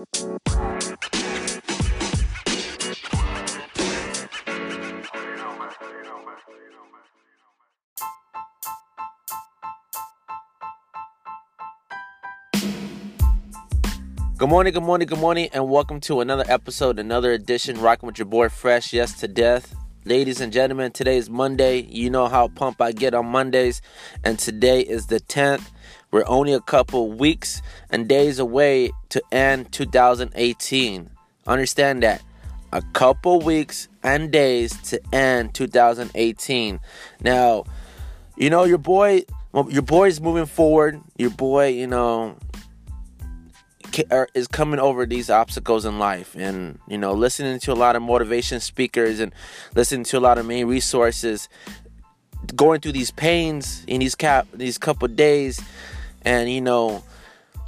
Good 0.00 0.06
morning, 14.48 14.72
good 14.72 14.82
morning, 14.82 15.06
good 15.06 15.18
morning, 15.18 15.50
and 15.52 15.68
welcome 15.68 16.00
to 16.00 16.22
another 16.22 16.44
episode, 16.48 16.98
another 16.98 17.32
edition, 17.32 17.78
rocking 17.78 18.06
with 18.06 18.18
your 18.18 18.24
boy 18.24 18.48
Fresh, 18.48 18.94
yes 18.94 19.20
to 19.20 19.28
death. 19.28 19.74
Ladies 20.06 20.40
and 20.40 20.50
gentlemen, 20.50 20.92
today 20.92 21.18
is 21.18 21.28
Monday. 21.28 21.80
You 21.82 22.08
know 22.08 22.26
how 22.26 22.48
pumped 22.48 22.80
I 22.80 22.92
get 22.92 23.12
on 23.12 23.26
Mondays, 23.26 23.82
and 24.24 24.38
today 24.38 24.80
is 24.80 25.08
the 25.08 25.20
10th. 25.20 25.70
We're 26.10 26.24
only 26.26 26.52
a 26.52 26.60
couple 26.60 27.10
weeks 27.10 27.62
and 27.90 28.08
days 28.08 28.38
away 28.38 28.90
to 29.10 29.22
end 29.30 29.72
2018. 29.72 31.10
Understand 31.46 32.02
that. 32.02 32.22
A 32.72 32.82
couple 32.92 33.40
weeks 33.40 33.88
and 34.02 34.30
days 34.30 34.80
to 34.90 35.00
end 35.12 35.54
2018. 35.54 36.80
Now, 37.20 37.64
you 38.36 38.50
know, 38.50 38.64
your 38.64 38.78
boy, 38.78 39.24
your 39.68 39.82
boy 39.82 40.08
is 40.08 40.20
moving 40.20 40.46
forward. 40.46 41.00
Your 41.16 41.30
boy, 41.30 41.68
you 41.68 41.86
know, 41.86 42.36
er, 44.10 44.28
is 44.34 44.46
coming 44.46 44.80
over 44.80 45.06
these 45.06 45.30
obstacles 45.30 45.84
in 45.84 45.98
life 45.98 46.34
and 46.36 46.78
you 46.88 46.98
know 46.98 47.12
listening 47.12 47.58
to 47.58 47.72
a 47.72 47.74
lot 47.74 47.96
of 47.96 48.02
motivation 48.02 48.60
speakers 48.60 49.20
and 49.20 49.32
listening 49.74 50.04
to 50.04 50.18
a 50.18 50.20
lot 50.20 50.38
of 50.38 50.46
main 50.46 50.66
resources 50.66 51.48
going 52.56 52.80
through 52.80 52.92
these 52.92 53.10
pains 53.10 53.84
in 53.86 54.00
these 54.00 54.14
cap 54.14 54.46
these 54.54 54.78
couple 54.78 55.08
days 55.08 55.60
and 56.22 56.50
you 56.50 56.60
know 56.60 57.02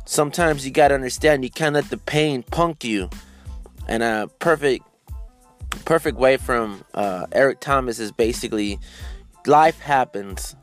sometimes 0.05 0.65
you 0.65 0.71
got 0.73 0.89
to 0.89 0.95
understand 0.95 1.45
you 1.45 1.51
can't 1.51 1.75
let 1.75 1.89
the 1.91 1.99
pain 1.99 2.43
punk 2.43 2.85
you. 2.85 3.11
And 3.89 4.03
a 4.03 4.29
perfect 4.39 4.85
perfect 5.85 6.19
way 6.19 6.37
from 6.37 6.85
uh, 6.95 7.27
Eric 7.33 7.61
Thomas 7.61 7.99
is 7.99 8.13
basically 8.13 8.79
life 9.47 9.81
happens. 9.81 10.55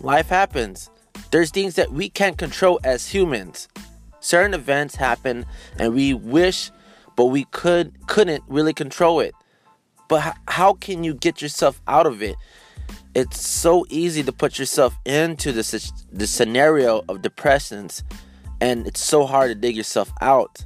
Life 0.00 0.28
happens. 0.28 0.88
There's 1.30 1.50
things 1.50 1.74
that 1.74 1.92
we 1.92 2.08
can't 2.08 2.38
control 2.38 2.80
as 2.84 3.08
humans. 3.08 3.68
Certain 4.20 4.54
events 4.54 4.96
happen 4.96 5.46
and 5.78 5.94
we 5.94 6.14
wish 6.14 6.70
but 7.16 7.26
we 7.26 7.44
could 7.44 7.92
couldn't 8.06 8.42
really 8.48 8.72
control 8.72 9.20
it. 9.20 9.34
But 10.08 10.36
how 10.48 10.74
can 10.74 11.04
you 11.04 11.14
get 11.14 11.42
yourself 11.42 11.80
out 11.86 12.06
of 12.06 12.22
it 12.22 12.36
it's 13.14 13.40
so 13.40 13.84
easy 13.90 14.22
to 14.22 14.32
put 14.32 14.58
yourself 14.58 14.96
into 15.04 15.52
the, 15.52 15.92
the 16.12 16.26
scenario 16.26 17.02
of 17.08 17.22
depressions 17.22 18.02
and 18.60 18.86
it's 18.86 19.00
so 19.00 19.26
hard 19.26 19.48
to 19.48 19.54
dig 19.54 19.76
yourself 19.76 20.12
out 20.20 20.64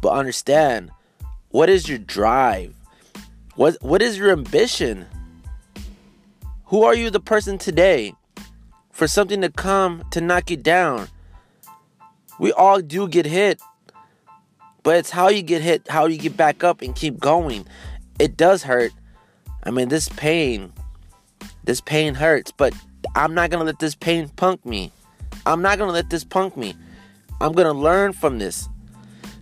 but 0.00 0.12
understand 0.12 0.90
what 1.50 1.68
is 1.68 1.88
your 1.88 1.98
drive 1.98 2.74
what 3.56 3.76
what 3.80 4.02
is 4.02 4.18
your 4.18 4.32
ambition 4.32 5.06
who 6.66 6.82
are 6.82 6.94
you 6.94 7.10
the 7.10 7.20
person 7.20 7.56
today 7.56 8.12
for 8.90 9.06
something 9.06 9.40
to 9.40 9.50
come 9.50 10.04
to 10.10 10.20
knock 10.20 10.50
you 10.50 10.56
down 10.56 11.08
we 12.38 12.52
all 12.52 12.80
do 12.80 13.08
get 13.08 13.26
hit. 13.26 13.60
But 14.82 14.96
it's 14.96 15.10
how 15.10 15.28
you 15.28 15.42
get 15.42 15.62
hit, 15.62 15.88
how 15.88 16.06
you 16.06 16.18
get 16.18 16.36
back 16.36 16.62
up 16.62 16.82
and 16.82 16.94
keep 16.94 17.18
going. 17.18 17.66
It 18.18 18.36
does 18.36 18.62
hurt. 18.62 18.92
I 19.62 19.70
mean, 19.70 19.88
this 19.88 20.08
pain, 20.10 20.72
this 21.64 21.80
pain 21.80 22.14
hurts, 22.14 22.52
but 22.52 22.74
I'm 23.14 23.34
not 23.34 23.50
to 23.60 23.64
let 23.64 23.78
this 23.78 23.94
pain 23.94 24.28
punk 24.28 24.64
me. 24.64 24.92
I'm 25.46 25.62
not 25.62 25.78
to 25.88 25.94
let 25.94 26.10
this 26.10 26.24
punk 26.24 26.56
me. 26.56 26.74
I'm 27.40 27.52
to 27.66 27.72
learn 27.72 28.12
from 28.12 28.38
this. 28.38 28.68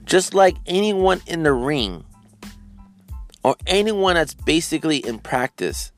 Just 0.05 0.35
like 0.35 0.57
anyone 0.67 1.21
in 1.27 1.43
the 1.43 1.53
ring 1.53 2.05
or 3.45 3.57
anyone 3.67 4.15
that's 4.15 4.35
basically 4.35 4.99
in 4.99 5.19
practice. 5.19 5.93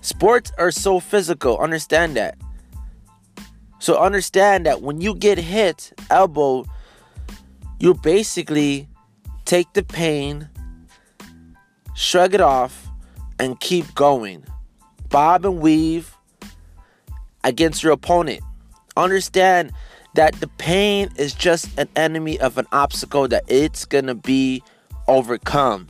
Sports 0.00 0.52
are 0.58 0.70
so 0.70 1.00
physical, 1.00 1.58
understand 1.58 2.16
that. 2.16 2.36
So 3.78 3.98
understand 3.98 4.66
that 4.66 4.82
when 4.82 5.00
you 5.00 5.14
get 5.14 5.38
hit, 5.38 5.92
elbow, 6.10 6.64
you 7.78 7.94
basically 7.94 8.88
take 9.44 9.72
the 9.74 9.82
pain, 9.82 10.48
shrug 11.94 12.34
it 12.34 12.40
off, 12.40 12.88
and 13.38 13.58
keep 13.60 13.94
going. 13.94 14.44
Bob 15.14 15.46
and 15.46 15.60
weave 15.60 16.16
against 17.44 17.84
your 17.84 17.92
opponent. 17.92 18.42
Understand 18.96 19.70
that 20.14 20.34
the 20.40 20.48
pain 20.48 21.08
is 21.14 21.32
just 21.34 21.68
an 21.78 21.88
enemy 21.94 22.36
of 22.40 22.58
an 22.58 22.66
obstacle 22.72 23.28
that 23.28 23.44
it's 23.46 23.84
gonna 23.84 24.16
be 24.16 24.60
overcome. 25.06 25.86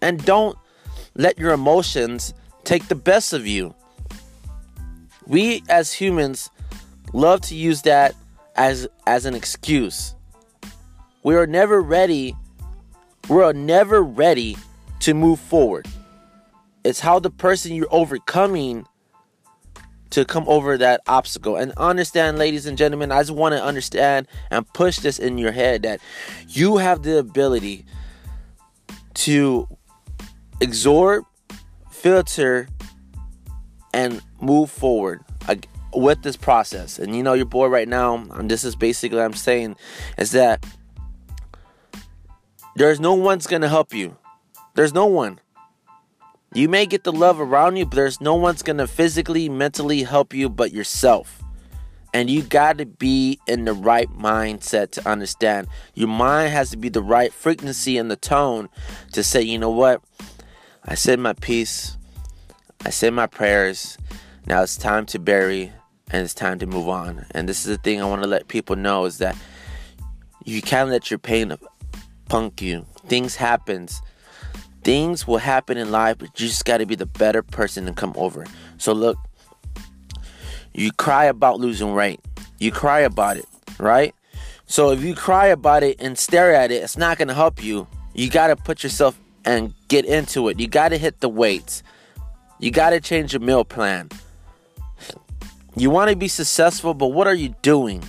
And 0.00 0.24
don't 0.24 0.56
let 1.14 1.38
your 1.38 1.52
emotions 1.52 2.32
take 2.64 2.88
the 2.88 2.94
best 2.94 3.34
of 3.34 3.46
you. 3.46 3.74
We 5.26 5.62
as 5.68 5.92
humans 5.92 6.48
love 7.12 7.42
to 7.42 7.54
use 7.54 7.82
that 7.82 8.14
as 8.56 8.88
as 9.06 9.26
an 9.26 9.34
excuse. 9.34 10.14
We 11.22 11.34
are 11.34 11.46
never 11.46 11.82
ready. 11.82 12.34
We 13.28 13.42
are 13.42 13.52
never 13.52 14.02
ready 14.02 14.56
to 15.00 15.12
move 15.12 15.38
forward. 15.38 15.86
It's 16.84 17.00
how 17.00 17.18
the 17.18 17.30
person 17.30 17.74
you're 17.74 17.88
overcoming 17.90 18.86
to 20.10 20.24
come 20.24 20.44
over 20.46 20.78
that 20.78 21.00
obstacle. 21.06 21.56
And 21.56 21.72
understand, 21.76 22.38
ladies 22.38 22.66
and 22.66 22.78
gentlemen, 22.78 23.12
I 23.12 23.20
just 23.20 23.30
want 23.30 23.54
to 23.54 23.62
understand 23.62 24.26
and 24.50 24.66
push 24.72 24.98
this 24.98 25.18
in 25.18 25.38
your 25.38 25.52
head 25.52 25.82
that 25.82 26.00
you 26.48 26.78
have 26.78 27.02
the 27.02 27.18
ability 27.18 27.84
to 29.14 29.68
absorb, 30.62 31.24
filter, 31.90 32.68
and 33.92 34.22
move 34.40 34.70
forward 34.70 35.24
with 35.94 36.22
this 36.22 36.36
process. 36.36 36.98
And 36.98 37.16
you 37.16 37.22
know, 37.22 37.34
your 37.34 37.46
boy 37.46 37.66
right 37.66 37.88
now, 37.88 38.16
and 38.32 38.50
this 38.50 38.64
is 38.64 38.76
basically 38.76 39.20
I'm 39.20 39.34
saying, 39.34 39.76
is 40.16 40.32
that 40.32 40.64
there's 42.76 43.00
no 43.00 43.14
one's 43.14 43.46
gonna 43.46 43.68
help 43.68 43.92
you. 43.92 44.16
There's 44.74 44.94
no 44.94 45.06
one. 45.06 45.40
You 46.54 46.68
may 46.68 46.86
get 46.86 47.04
the 47.04 47.12
love 47.12 47.40
around 47.40 47.76
you, 47.76 47.84
but 47.84 47.96
there's 47.96 48.20
no 48.20 48.34
one's 48.34 48.62
gonna 48.62 48.86
physically, 48.86 49.48
mentally 49.48 50.02
help 50.02 50.32
you 50.32 50.48
but 50.48 50.72
yourself. 50.72 51.42
And 52.14 52.30
you 52.30 52.42
got 52.42 52.78
to 52.78 52.86
be 52.86 53.38
in 53.46 53.66
the 53.66 53.74
right 53.74 54.08
mindset 54.08 54.92
to 54.92 55.08
understand. 55.08 55.68
Your 55.94 56.08
mind 56.08 56.52
has 56.52 56.70
to 56.70 56.78
be 56.78 56.88
the 56.88 57.02
right 57.02 57.32
frequency 57.32 57.98
and 57.98 58.10
the 58.10 58.16
tone 58.16 58.70
to 59.12 59.22
say, 59.22 59.42
you 59.42 59.58
know 59.58 59.70
what? 59.70 60.02
I 60.84 60.94
said 60.94 61.18
my 61.20 61.34
piece. 61.34 61.98
I 62.84 62.90
said 62.90 63.12
my 63.12 63.26
prayers. 63.26 63.98
Now 64.46 64.62
it's 64.62 64.78
time 64.78 65.04
to 65.06 65.18
bury 65.18 65.72
and 66.10 66.24
it's 66.24 66.32
time 66.32 66.58
to 66.60 66.66
move 66.66 66.88
on. 66.88 67.26
And 67.32 67.46
this 67.46 67.66
is 67.66 67.76
the 67.76 67.82
thing 67.82 68.00
I 68.00 68.06
want 68.06 68.22
to 68.22 68.28
let 68.28 68.48
people 68.48 68.76
know 68.76 69.04
is 69.04 69.18
that 69.18 69.36
you 70.44 70.62
can't 70.62 70.88
let 70.88 71.10
your 71.10 71.18
pain 71.18 71.54
punk 72.30 72.62
you. 72.62 72.86
Things 73.06 73.36
happens. 73.36 74.00
Things 74.82 75.26
will 75.26 75.38
happen 75.38 75.76
in 75.76 75.90
life, 75.90 76.18
but 76.18 76.40
you 76.40 76.48
just 76.48 76.64
got 76.64 76.78
to 76.78 76.86
be 76.86 76.94
the 76.94 77.06
better 77.06 77.42
person 77.42 77.86
and 77.86 77.96
come 77.96 78.12
over. 78.16 78.46
So 78.78 78.92
look, 78.92 79.18
you 80.72 80.92
cry 80.92 81.24
about 81.24 81.58
losing 81.58 81.94
weight. 81.94 82.20
You 82.58 82.72
cry 82.72 83.00
about 83.00 83.36
it, 83.36 83.46
right? 83.78 84.14
So 84.66 84.90
if 84.90 85.02
you 85.02 85.14
cry 85.14 85.46
about 85.46 85.82
it 85.82 86.00
and 86.00 86.18
stare 86.18 86.54
at 86.54 86.70
it, 86.70 86.82
it's 86.82 86.96
not 86.96 87.18
going 87.18 87.28
to 87.28 87.34
help 87.34 87.62
you. 87.62 87.86
You 88.14 88.30
got 88.30 88.48
to 88.48 88.56
put 88.56 88.82
yourself 88.82 89.18
and 89.44 89.74
get 89.88 90.04
into 90.04 90.48
it. 90.48 90.60
You 90.60 90.68
got 90.68 90.90
to 90.90 90.98
hit 90.98 91.20
the 91.20 91.28
weights. 91.28 91.82
You 92.58 92.70
got 92.70 92.90
to 92.90 93.00
change 93.00 93.32
your 93.32 93.40
meal 93.40 93.64
plan. 93.64 94.10
You 95.76 95.90
want 95.90 96.10
to 96.10 96.16
be 96.16 96.28
successful, 96.28 96.92
but 96.92 97.08
what 97.08 97.26
are 97.26 97.34
you 97.34 97.54
doing? 97.62 98.02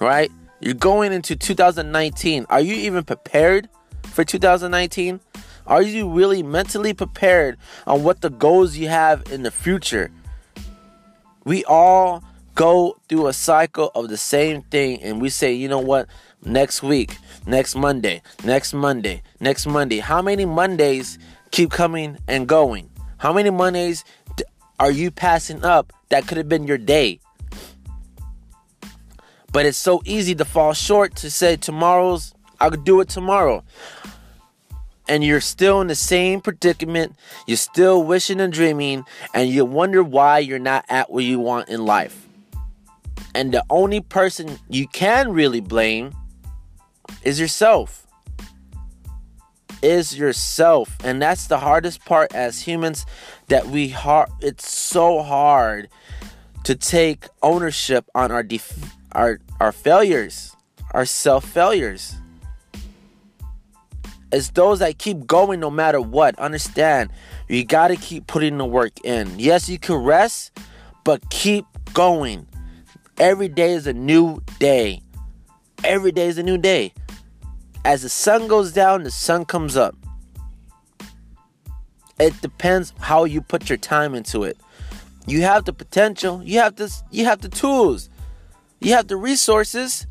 Right? 0.00 0.30
You're 0.60 0.74
going 0.74 1.12
into 1.12 1.36
2019. 1.36 2.46
Are 2.50 2.60
you 2.60 2.74
even 2.74 3.04
prepared 3.04 3.68
for 4.02 4.24
2019? 4.24 5.20
Are 5.68 5.82
you 5.82 6.08
really 6.08 6.42
mentally 6.42 6.94
prepared 6.94 7.58
on 7.86 8.02
what 8.02 8.22
the 8.22 8.30
goals 8.30 8.78
you 8.78 8.88
have 8.88 9.30
in 9.30 9.42
the 9.42 9.50
future? 9.50 10.10
We 11.44 11.62
all 11.66 12.24
go 12.54 12.96
through 13.06 13.26
a 13.26 13.34
cycle 13.34 13.90
of 13.94 14.08
the 14.08 14.16
same 14.16 14.62
thing 14.62 15.02
and 15.02 15.20
we 15.20 15.28
say, 15.28 15.52
you 15.52 15.68
know 15.68 15.78
what? 15.78 16.08
Next 16.42 16.82
week, 16.82 17.18
next 17.46 17.74
Monday, 17.74 18.22
next 18.44 18.72
Monday, 18.72 19.22
next 19.40 19.66
Monday. 19.66 19.98
How 19.98 20.22
many 20.22 20.46
Mondays 20.46 21.18
keep 21.50 21.70
coming 21.70 22.16
and 22.26 22.48
going? 22.48 22.88
How 23.18 23.34
many 23.34 23.50
Mondays 23.50 24.06
are 24.80 24.90
you 24.90 25.10
passing 25.10 25.62
up 25.66 25.92
that 26.08 26.26
could 26.26 26.38
have 26.38 26.48
been 26.48 26.66
your 26.66 26.78
day? 26.78 27.20
But 29.52 29.66
it's 29.66 29.76
so 29.76 30.00
easy 30.06 30.34
to 30.36 30.46
fall 30.46 30.72
short 30.72 31.14
to 31.16 31.30
say 31.30 31.56
tomorrow's, 31.56 32.32
I'll 32.58 32.70
do 32.70 33.00
it 33.02 33.10
tomorrow. 33.10 33.64
And 35.08 35.24
you're 35.24 35.40
still 35.40 35.80
in 35.80 35.86
the 35.86 35.94
same 35.94 36.40
predicament. 36.40 37.16
You're 37.46 37.56
still 37.56 38.02
wishing 38.02 38.40
and 38.40 38.52
dreaming, 38.52 39.04
and 39.32 39.48
you 39.48 39.64
wonder 39.64 40.02
why 40.02 40.38
you're 40.40 40.58
not 40.58 40.84
at 40.88 41.10
where 41.10 41.24
you 41.24 41.38
want 41.38 41.68
in 41.68 41.84
life. 41.84 42.26
And 43.34 43.52
the 43.52 43.64
only 43.70 44.00
person 44.00 44.58
you 44.68 44.86
can 44.88 45.32
really 45.32 45.60
blame 45.60 46.12
is 47.22 47.40
yourself. 47.40 48.06
Is 49.82 50.18
yourself. 50.18 50.96
And 51.04 51.22
that's 51.22 51.46
the 51.46 51.58
hardest 51.58 52.04
part 52.04 52.34
as 52.34 52.62
humans 52.62 53.06
that 53.46 53.66
we 53.66 53.88
hard 53.88 54.28
it's 54.40 54.70
so 54.70 55.22
hard 55.22 55.88
to 56.64 56.74
take 56.74 57.26
ownership 57.42 58.04
on 58.14 58.30
our 58.30 58.42
def- 58.42 58.96
our 59.12 59.40
our 59.60 59.72
failures, 59.72 60.54
our 60.90 61.06
self 61.06 61.44
failures. 61.44 62.16
It's 64.30 64.50
those 64.50 64.80
that 64.80 64.98
keep 64.98 65.26
going 65.26 65.60
no 65.60 65.70
matter 65.70 66.00
what. 66.00 66.38
Understand, 66.38 67.10
you 67.48 67.64
got 67.64 67.88
to 67.88 67.96
keep 67.96 68.26
putting 68.26 68.58
the 68.58 68.66
work 68.66 68.92
in. 69.04 69.38
Yes, 69.38 69.68
you 69.68 69.78
can 69.78 69.96
rest, 69.96 70.58
but 71.04 71.30
keep 71.30 71.64
going. 71.94 72.46
Every 73.18 73.48
day 73.48 73.72
is 73.72 73.86
a 73.86 73.92
new 73.92 74.40
day. 74.58 75.00
Every 75.82 76.12
day 76.12 76.26
is 76.26 76.38
a 76.38 76.42
new 76.42 76.58
day. 76.58 76.92
As 77.84 78.02
the 78.02 78.08
sun 78.08 78.48
goes 78.48 78.72
down, 78.72 79.04
the 79.04 79.10
sun 79.10 79.44
comes 79.44 79.76
up. 79.76 79.94
It 82.20 82.38
depends 82.42 82.92
how 83.00 83.24
you 83.24 83.40
put 83.40 83.68
your 83.68 83.78
time 83.78 84.14
into 84.14 84.42
it. 84.42 84.58
You 85.26 85.42
have 85.42 85.64
the 85.64 85.72
potential, 85.72 86.42
you 86.42 86.58
have 86.58 86.76
this 86.76 87.02
you 87.10 87.24
have 87.24 87.40
the 87.40 87.48
tools. 87.48 88.10
You 88.80 88.94
have 88.94 89.08
the 89.08 89.16
resources. 89.16 90.06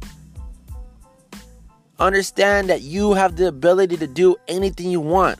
Understand 1.99 2.69
that 2.69 2.81
you 2.81 3.13
have 3.13 3.35
the 3.35 3.47
ability 3.47 3.97
to 3.97 4.07
do 4.07 4.35
anything 4.47 4.91
you 4.91 4.99
want. 4.99 5.39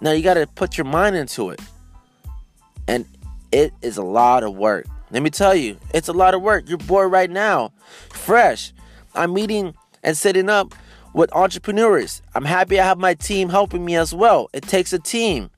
Now 0.00 0.12
you 0.12 0.22
got 0.22 0.34
to 0.34 0.46
put 0.46 0.78
your 0.78 0.86
mind 0.86 1.16
into 1.16 1.50
it. 1.50 1.60
And 2.88 3.04
it 3.52 3.72
is 3.82 3.96
a 3.98 4.02
lot 4.02 4.42
of 4.42 4.54
work. 4.54 4.86
Let 5.10 5.22
me 5.22 5.30
tell 5.30 5.54
you, 5.54 5.78
it's 5.92 6.08
a 6.08 6.12
lot 6.12 6.34
of 6.34 6.42
work. 6.42 6.68
You're 6.68 6.78
bored 6.78 7.12
right 7.12 7.30
now, 7.30 7.72
fresh. 8.10 8.72
I'm 9.14 9.34
meeting 9.34 9.74
and 10.02 10.16
setting 10.16 10.48
up 10.48 10.74
with 11.12 11.34
entrepreneurs. 11.34 12.22
I'm 12.34 12.44
happy 12.44 12.78
I 12.80 12.84
have 12.84 12.98
my 12.98 13.14
team 13.14 13.48
helping 13.48 13.84
me 13.84 13.96
as 13.96 14.14
well. 14.14 14.48
It 14.52 14.62
takes 14.62 14.92
a 14.92 14.98
team. 14.98 15.50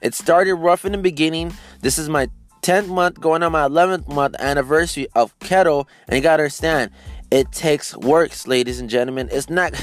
It 0.00 0.14
started 0.14 0.54
rough 0.54 0.84
in 0.84 0.92
the 0.92 0.98
beginning. 0.98 1.52
This 1.80 1.98
is 1.98 2.08
my 2.08 2.28
10th 2.62 2.88
month, 2.88 3.20
going 3.20 3.42
on 3.42 3.52
my 3.52 3.66
11th 3.66 4.08
month 4.08 4.36
anniversary 4.38 5.08
of 5.14 5.36
keto. 5.40 5.86
And 6.06 6.16
you 6.16 6.22
gotta 6.22 6.44
understand, 6.44 6.92
it 7.30 7.50
takes 7.52 7.96
works, 7.96 8.46
ladies 8.46 8.80
and 8.80 8.88
gentlemen. 8.88 9.28
It's 9.32 9.50
not, 9.50 9.74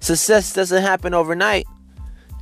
success 0.00 0.52
doesn't 0.52 0.82
happen 0.82 1.14
overnight. 1.14 1.66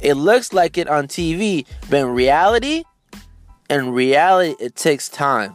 It 0.01 0.15
looks 0.15 0.53
like 0.53 0.79
it 0.79 0.89
on 0.89 1.09
TV, 1.09 1.67
but 1.89 2.01
in 2.01 2.09
reality, 2.09 2.85
in 3.71 3.91
reality, 3.93 4.55
it 4.61 4.77
takes 4.77 5.09
time. 5.09 5.55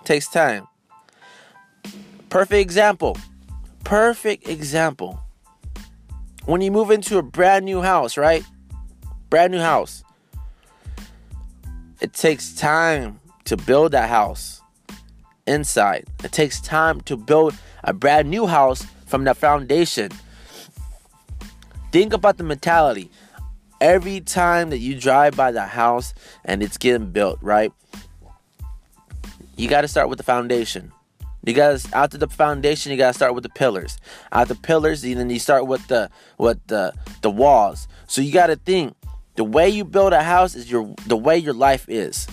It 0.00 0.06
takes 0.06 0.28
time. 0.28 0.66
Perfect 2.28 2.60
example. 2.60 3.16
Perfect 3.84 4.48
example. 4.48 5.20
When 6.46 6.60
you 6.60 6.70
move 6.70 6.90
into 6.90 7.18
a 7.18 7.22
brand 7.22 7.64
new 7.64 7.80
house, 7.80 8.16
right? 8.16 8.44
Brand 9.30 9.52
new 9.52 9.60
house. 9.60 10.02
It 12.00 12.12
takes 12.12 12.52
time 12.54 13.20
to 13.44 13.56
build 13.56 13.92
that 13.92 14.08
house 14.08 14.60
inside. 15.46 16.06
It 16.22 16.32
takes 16.32 16.60
time 16.60 17.00
to 17.02 17.16
build 17.16 17.54
a 17.84 17.92
brand 17.92 18.28
new 18.28 18.46
house 18.46 18.86
from 19.06 19.24
the 19.24 19.34
foundation. 19.34 20.10
Think 21.92 22.12
about 22.12 22.38
the 22.38 22.44
mentality 22.44 23.10
every 23.80 24.20
time 24.20 24.70
that 24.70 24.78
you 24.78 24.98
drive 24.98 25.36
by 25.36 25.52
the 25.52 25.64
house 25.64 26.14
and 26.44 26.62
it's 26.62 26.78
getting 26.78 27.10
built, 27.10 27.38
right? 27.40 27.72
You 29.56 29.68
got 29.68 29.82
to 29.82 29.88
start 29.88 30.08
with 30.08 30.18
the 30.18 30.24
foundation. 30.24 30.90
You 31.44 31.52
to 31.52 31.88
after 31.94 32.16
the 32.16 32.26
foundation, 32.26 32.90
you 32.90 32.98
got 32.98 33.08
to 33.08 33.14
start 33.14 33.34
with 33.34 33.44
the 33.44 33.50
pillars. 33.50 33.98
After 34.32 34.54
pillars, 34.54 35.02
then 35.02 35.28
you 35.28 35.38
start 35.38 35.66
with 35.66 35.86
the 35.88 36.10
with 36.38 36.58
the 36.66 36.94
the 37.20 37.30
walls. 37.30 37.86
So 38.06 38.22
you 38.22 38.32
got 38.32 38.46
to 38.46 38.56
think 38.56 38.96
the 39.36 39.44
way 39.44 39.68
you 39.68 39.84
build 39.84 40.14
a 40.14 40.22
house 40.22 40.54
is 40.54 40.70
your 40.70 40.94
the 41.06 41.18
way 41.18 41.36
your 41.36 41.52
life 41.52 41.84
is. 41.88 42.26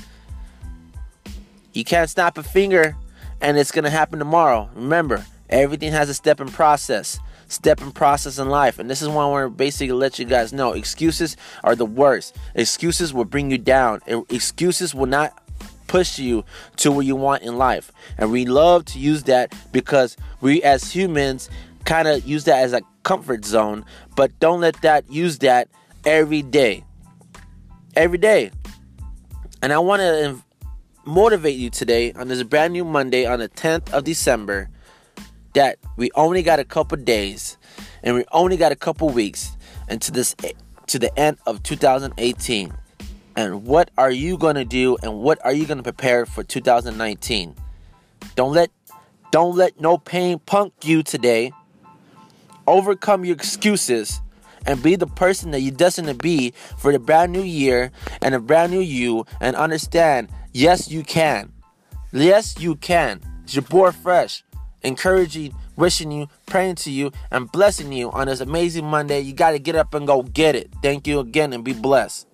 You 1.74 1.84
can't 1.84 2.10
snap 2.10 2.38
a 2.38 2.44
finger 2.44 2.96
and 3.42 3.58
it's 3.58 3.72
to 3.84 3.90
happen 3.90 4.20
tomorrow. 4.20 4.70
Remember, 4.76 5.26
everything 5.52 5.92
has 5.92 6.10
a 6.10 6.14
step 6.14 6.40
and 6.40 6.52
process 6.52 7.20
step 7.52 7.82
and 7.82 7.94
process 7.94 8.40
in 8.40 8.50
life. 8.50 8.80
And 8.80 8.90
this 8.90 9.02
is 9.02 9.10
why 9.10 9.24
I 9.24 9.28
want 9.28 9.52
to 9.52 9.56
basically 9.56 9.94
let 9.94 10.18
you 10.18 10.26
guys 10.26 10.54
know. 10.54 10.74
Excuses 10.74 11.36
are 11.64 11.76
the 11.76 11.86
worst. 11.86 12.36
Excuses 12.56 13.14
will 13.14 13.26
bring 13.26 13.52
you 13.52 13.58
down. 13.58 14.02
Excuses 14.30 14.96
will 14.96 15.08
not 15.08 15.38
push 15.88 16.18
you 16.18 16.46
to 16.78 16.92
where 16.92 17.04
you 17.04 17.16
want 17.16 17.44
in 17.44 17.58
life. 17.58 17.92
And 18.18 18.32
we 18.32 18.46
love 18.46 18.86
to 18.86 19.00
use 19.00 19.24
that 19.24 19.54
because 19.72 20.16
we 20.40 20.64
as 20.64 20.94
humans 20.94 21.50
kind 21.84 22.08
of 22.08 22.26
use 22.26 22.46
that 22.46 22.60
as 22.64 22.74
a 22.74 22.82
comfort 23.04 23.44
zone, 23.44 23.84
but 24.16 24.40
don't 24.40 24.62
let 24.62 24.82
that 24.82 25.12
use 25.12 25.40
that 25.40 25.68
every 26.06 26.42
day. 26.42 26.86
Every 27.96 28.18
day. 28.18 28.52
And 29.62 29.74
I 29.74 29.80
want 29.80 30.02
to 30.02 30.42
motivate 31.04 31.58
you 31.58 31.70
today 31.70 32.14
on 32.14 32.30
this 32.30 32.42
brand 32.44 32.74
new 32.74 32.86
Monday 32.86 33.26
on 33.26 33.40
the 33.40 33.50
10th 33.50 33.92
of 33.92 34.04
December 34.04 34.70
that 35.54 35.78
we 35.98 36.12
only 36.16 36.44
got 36.44 36.60
a 36.60 36.64
couple 36.64 36.98
days 36.98 37.58
and 38.04 38.16
we 38.16 38.26
only 38.32 38.58
got 38.58 38.72
a 38.72 38.76
couple 38.76 39.10
weeks 39.10 39.58
into 39.90 40.12
this 40.12 40.36
to 40.88 41.00
the 41.00 41.18
end 41.20 41.38
of 41.46 41.64
2018 41.64 42.74
and 43.36 43.66
what 43.66 43.92
are 43.98 44.12
you 44.12 44.38
going 44.38 44.56
to 44.56 44.66
do 44.66 44.98
and 45.02 45.20
what 45.20 45.44
are 45.46 45.54
you 45.54 45.66
going 45.66 45.78
to 45.78 45.84
prepare 45.84 46.26
for 46.26 46.44
2019 46.44 47.56
don't 48.36 48.54
let 48.54 48.72
don't 49.32 49.56
let 49.56 49.80
no 49.80 49.98
pain 49.98 50.40
punk 50.40 50.74
you 50.84 51.04
today. 51.04 51.54
Overcome 52.68 53.24
your 53.24 53.36
excuses 53.36 54.22
and 54.66 54.84
be 54.84 54.98
the 54.98 55.08
person 55.08 55.52
that 55.52 55.62
you're 55.62 55.74
destined 55.74 56.10
to 56.10 56.14
be 56.14 56.54
for 56.78 56.92
the 56.92 57.00
brand 57.00 57.32
new 57.32 57.42
year 57.42 57.92
and 58.22 58.36
a 58.36 58.40
brand 58.40 58.72
new 58.72 58.82
you 58.82 59.26
and 59.40 59.56
understand 59.56 60.30
yes 60.52 60.92
you 60.92 61.04
can. 61.04 61.54
Yes 62.12 62.60
you 62.60 62.76
can. 62.76 63.22
It's 63.44 63.56
your 63.56 63.64
boy 63.64 63.92
fresh 63.92 64.44
encouraging, 64.84 65.54
wishing 65.76 66.12
you, 66.12 66.28
praying 66.46 66.76
to 66.76 66.92
you, 66.92 67.12
and 67.32 67.52
blessing 67.52 67.92
you 67.92 68.12
on 68.12 68.28
this 68.28 68.40
amazing 68.40 68.86
Monday. 68.86 69.20
You 69.20 69.34
got 69.34 69.52
to 69.52 69.60
get 69.60 69.76
up 69.76 69.94
and 69.94 70.08
go 70.08 70.24
get 70.24 70.56
it. 70.56 70.72
Thank 70.82 71.08
you 71.08 71.20
again 71.20 71.54
and 71.54 71.64
be 71.64 71.74
blessed. 71.74 72.28